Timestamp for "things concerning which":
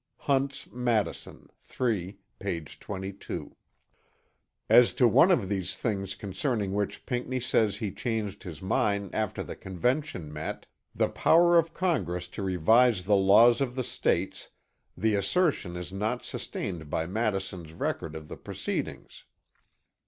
5.75-7.05